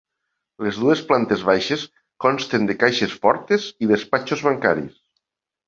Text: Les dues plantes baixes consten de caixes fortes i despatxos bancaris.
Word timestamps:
Les 0.67 0.79
dues 0.83 1.03
plantes 1.11 1.43
baixes 1.49 1.83
consten 2.25 2.67
de 2.71 2.77
caixes 2.85 3.15
fortes 3.27 3.71
i 3.87 3.93
despatxos 3.95 4.45
bancaris. 4.51 5.01